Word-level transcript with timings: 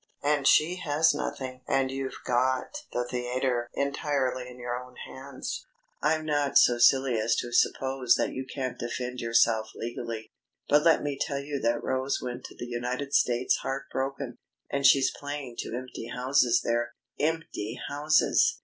And 0.23 0.47
she 0.47 0.77
has 0.77 1.13
nothing, 1.13 1.61
and 1.67 1.91
you've 1.91 2.17
got 2.25 2.85
the 2.91 3.07
theatre 3.07 3.69
entirely 3.75 4.49
in 4.49 4.57
your 4.57 4.75
own 4.75 4.95
hands. 4.95 5.67
I'm 6.01 6.25
not 6.25 6.57
so 6.57 6.79
silly 6.79 7.19
as 7.19 7.35
to 7.35 7.51
suppose 7.53 8.15
that 8.15 8.33
you 8.33 8.47
can't 8.51 8.79
defend 8.79 9.19
yourself 9.21 9.69
legally. 9.75 10.31
But 10.67 10.81
let 10.81 11.03
me 11.03 11.19
tell 11.21 11.39
you 11.39 11.59
that 11.59 11.83
Rose 11.83 12.19
went 12.19 12.45
to 12.45 12.55
the 12.55 12.65
United 12.65 13.13
States 13.13 13.57
heart 13.57 13.91
broken, 13.91 14.39
and 14.71 14.87
she's 14.87 15.13
playing 15.15 15.57
to 15.59 15.75
empty 15.75 16.07
houses 16.07 16.61
there 16.63 16.95
empty 17.19 17.77
houses! 17.87 18.57